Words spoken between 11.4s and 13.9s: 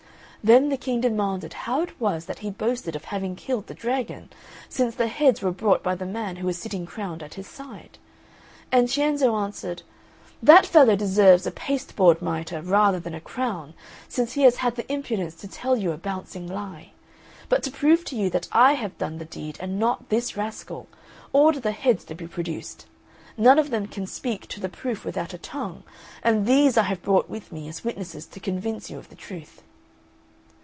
a pasteboard mitre rather than a crown,